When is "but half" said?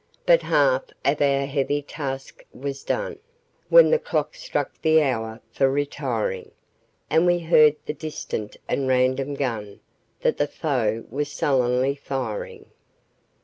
0.25-0.85